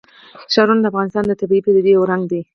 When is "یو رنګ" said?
1.95-2.23